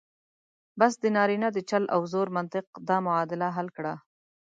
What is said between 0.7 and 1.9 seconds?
بس د نارینه د چل